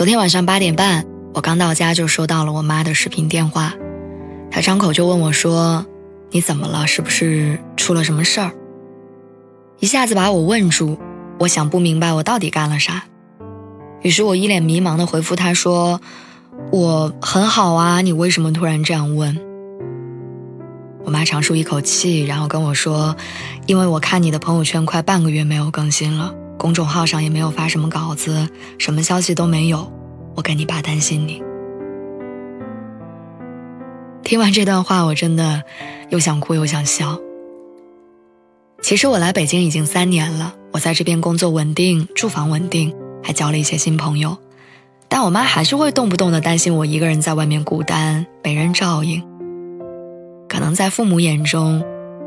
[0.00, 1.04] 昨天晚上八点半，
[1.34, 3.74] 我刚到家就收到了我妈的视频电话，
[4.50, 5.84] 她张口就问我说
[6.32, 6.86] ：“你怎么了？
[6.86, 8.50] 是不是出了什么事儿？”
[9.78, 10.96] 一下子把我问住，
[11.38, 13.04] 我想不明白我到底干了啥。
[14.00, 16.00] 于是我一脸迷茫的回复她说
[16.72, 19.38] ：“我很好啊，你为什么突然这样问？”
[21.04, 23.14] 我妈长舒一口气，然后跟我说
[23.68, 29.90] ：“因为我看你的朋友圈快半个月没有更新了。”公众号上也没有发什么稿子，什么消息都没有。
[30.36, 31.42] 我跟你爸担心你。
[34.22, 35.62] 听完这段话，我真的
[36.10, 37.18] 又想哭又想笑。
[38.82, 44.36] 其实我来北京已经三年了，我在这边工作稳定，住房稳定，还交了一些新朋友。
[45.08, 49.26] 但我妈还是会动不动的担心我一个人在外面孤单，没人照应。
[50.46, 51.82] 可能在父母眼中，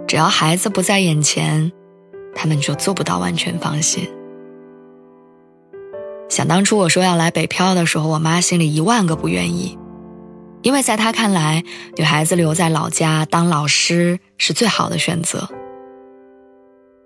[0.07, 1.72] 只要孩子不在眼前，
[2.35, 4.09] 他们就做不到完全放心。
[6.33, 9.77] 想当初我说要来北漂的时候，我妈心里一万个不愿意，
[10.63, 11.63] 因为在她看来，
[11.95, 15.47] 女孩子留在老家当老师是最好的选择。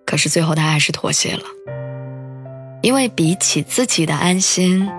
[0.06, 1.44] 可是最后她还是妥协了，
[2.82, 4.90] 因为比起自己的安心，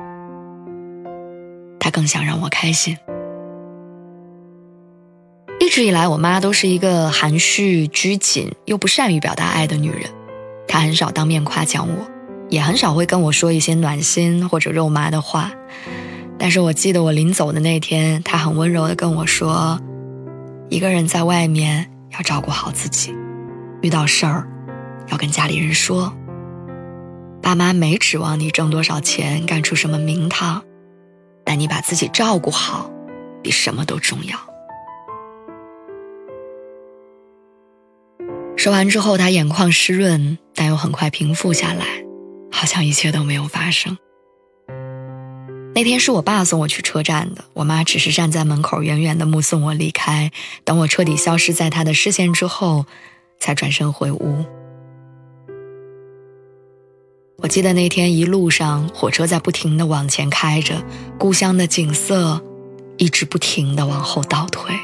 [1.81, 2.99] 她更想让我开心。
[5.59, 10.03] 一直以来，我妈都是一个含蓄拘谨又不善于表达爱的女人，
[10.67, 12.18] 她很少当面夸奖我。
[12.49, 15.53] 也很少会跟我说一些暖心或者肉麻的话，
[16.39, 19.79] 但是我记得我临走的那天，他很温柔的跟我说
[20.71, 23.15] ：“一个人在外面要照顾好自己，
[23.83, 24.49] 遇到事儿
[25.09, 26.13] 要跟家里人说。
[27.43, 30.63] 爸妈没指望你挣多少钱，干出什么名堂，
[31.45, 32.91] 但你把自己照顾好，
[33.43, 34.39] 比什么都重要。”
[38.57, 41.85] 说完之后，他眼眶湿润，但又很快平复下来。
[42.59, 43.97] 好像一切都没有发生。
[45.77, 50.33] 那天是我爸送我去车站的，我妈只是站在门口远远的目送我离开。
[50.65, 52.85] 等我彻底消失在他的视线之后，
[53.39, 54.45] 才转身回屋。
[57.37, 60.83] 我记得那天一路上，火车在不停的往前开着，
[61.17, 62.43] 故乡的景色
[62.97, 64.75] 一直不停的往后倒退。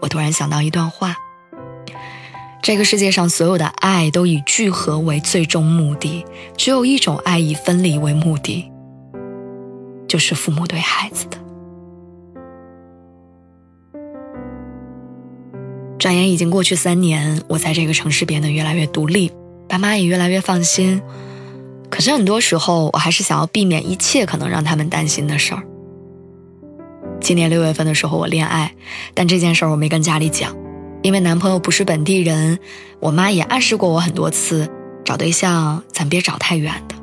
[0.00, 1.14] 我突然想到一段话。
[2.64, 6.24] 这个世界上所有的爱都以聚合为最终目的，
[6.56, 8.72] 只有一种爱以分离为目的，
[10.08, 11.36] 就是父母对孩子的。
[15.98, 19.30] 转眼已经过去三年，我在这个城市变得越来越独立，
[19.68, 21.02] 爸妈也越来越放心。
[21.90, 25.62] 可是很多时候，我还是想要避免一切可能让他们担心的事儿。
[27.20, 28.74] 今年六月份的时候，我恋爱，
[29.12, 30.63] 但这件事儿我没跟家里讲。
[31.04, 32.58] 因为男朋友不是本地人，
[32.98, 34.70] 我妈也暗示过我很多次，
[35.04, 36.94] 找对象咱别找太远的。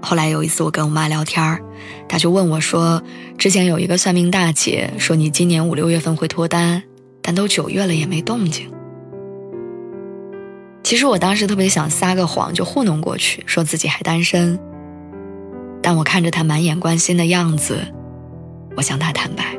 [0.00, 1.60] 后来有一次我跟我妈聊天
[2.08, 3.02] 她就问我说
[3.36, 6.82] ：“之前有一个算命大姐说你今年五六月份会脱单，
[7.20, 8.72] 但都九月了也没动静。”
[10.82, 14.58] 其实我当时特别想撒个谎就糊弄过去，说自己还单身。
[15.82, 17.80] 但我看着她满眼关心的样子，
[18.78, 19.58] 我向她坦白。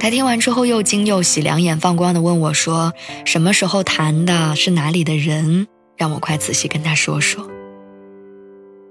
[0.00, 2.92] 他听完之后又惊又喜，两眼放光的问我说
[3.26, 4.54] ：“什么时候谈的？
[4.54, 5.66] 是哪里的人？
[5.96, 7.50] 让我快仔细跟他说说。”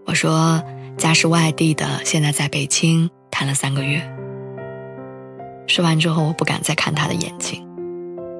[0.06, 0.62] 我说
[0.97, 4.01] ：“家是外地的，现在在北京，谈了三个月。”
[5.66, 7.66] 说完之后，我不敢再看他的眼睛，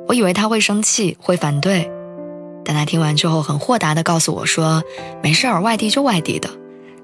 [0.07, 1.89] 我以为他会生气，会反对，
[2.66, 4.84] 但他听完之后很豁达的告诉我说
[5.23, 6.49] ：“没事儿，外地就外地的，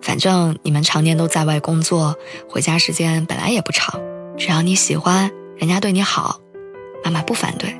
[0.01, 2.15] 反正你们常年都在外工作，
[2.49, 3.99] 回家时间本来也不长，
[4.37, 5.31] 只要你喜欢。”
[5.63, 6.41] 人家对你好，
[7.05, 7.73] 妈妈不反对。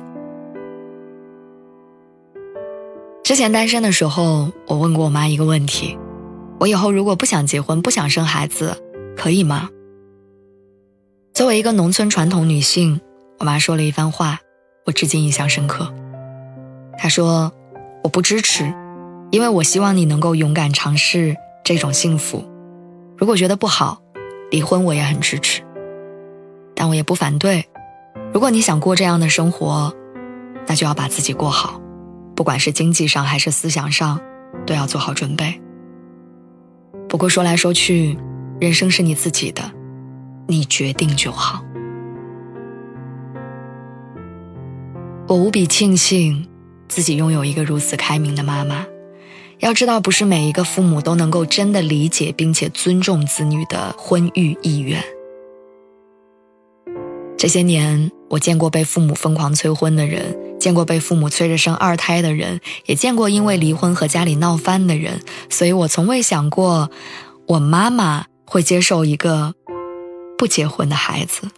[3.22, 5.98] 之前单身的时候，我问过我妈一个问题：
[6.58, 8.82] 我以后如果不想结婚、不想生孩子，
[9.14, 9.68] 可以吗？
[11.34, 13.02] 作为一个农村传统女性，
[13.38, 14.38] 我妈说了一番话，
[14.86, 15.92] 我至今印象深刻。
[16.96, 17.52] 她说
[18.02, 18.64] ：“我不支持，
[19.30, 22.42] 因为我希望你能够勇敢尝试这种幸福。
[23.18, 24.00] 如果觉得不好，
[24.50, 25.62] 离婚我也很支持。”
[26.76, 27.64] 但我也不反对，
[28.34, 29.94] 如果你想过这样的生活，
[30.66, 31.80] 那就要把自己过好，
[32.34, 34.20] 不管是经济上还是思想上，
[34.66, 35.62] 都要做好准备。
[37.08, 38.18] 不过说来说去，
[38.60, 39.62] 人生是你自己的，
[40.48, 41.64] 你决定就好。
[45.28, 46.44] 我无比庆幸
[46.88, 48.84] 自己拥有一个如此开明的妈妈。
[49.60, 55.00] 要知道，不是每一个父母都能够真的理解并且尊重子女的婚育意愿。
[57.44, 65.20] 这些年，我见过被父母疯狂催婚的人，见过被父母催着生二胎的人，也见过因为离婚和家里闹翻的人。
[65.50, 66.90] 所以我从未想过，
[67.46, 69.54] 我妈妈会接受一个
[70.38, 71.50] 不结婚的孩子。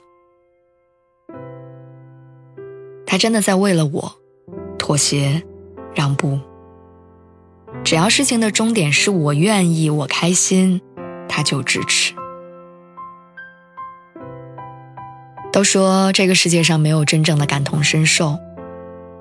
[3.07, 4.17] 她真的在为了我
[4.77, 5.45] 妥协、
[5.95, 6.41] 让步。
[7.85, 10.81] 只要事情的终点是我愿意，我开心，
[11.29, 12.13] 他就支持。
[15.57, 18.39] 都说这个世界上没有真正的感同身受，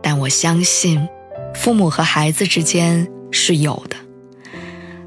[0.04, 1.08] 但我相信，
[1.54, 3.96] 父母和孩子之间是有的。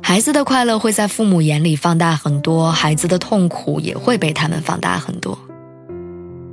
[0.02, 5.38] 孩子的快乐会在父母眼里放大很多，孩子的痛苦也会被他们放大很多。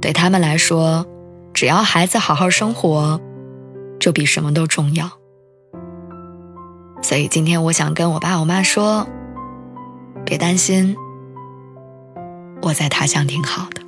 [0.01, 1.07] 对他们来说，
[1.53, 3.21] 只要孩子好好生活，
[3.97, 5.09] 就比什么都重要。
[7.01, 9.07] 所以今天我想跟我爸我妈说，
[10.25, 10.97] 别担心，
[12.61, 13.84] 我在他乡挺好的。